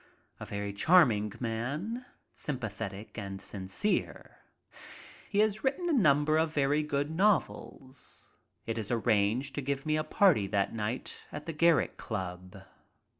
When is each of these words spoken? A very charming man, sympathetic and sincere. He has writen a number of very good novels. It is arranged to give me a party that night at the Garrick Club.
A 0.39 0.47
very 0.47 0.73
charming 0.73 1.31
man, 1.39 2.07
sympathetic 2.33 3.19
and 3.19 3.39
sincere. 3.39 4.37
He 5.29 5.37
has 5.41 5.63
writen 5.63 5.87
a 5.89 5.93
number 5.93 6.37
of 6.39 6.51
very 6.51 6.81
good 6.81 7.11
novels. 7.11 8.31
It 8.65 8.79
is 8.79 8.89
arranged 8.89 9.53
to 9.53 9.61
give 9.61 9.85
me 9.85 9.97
a 9.97 10.03
party 10.03 10.47
that 10.47 10.73
night 10.73 11.27
at 11.31 11.45
the 11.45 11.53
Garrick 11.53 11.97
Club. 11.97 12.63